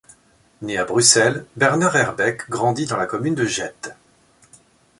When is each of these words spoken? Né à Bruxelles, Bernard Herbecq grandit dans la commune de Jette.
Né 0.63 0.79
à 0.79 0.83
Bruxelles, 0.83 1.45
Bernard 1.57 1.95
Herbecq 1.95 2.49
grandit 2.49 2.87
dans 2.87 2.97
la 2.97 3.05
commune 3.05 3.35
de 3.35 3.45
Jette. 3.45 3.95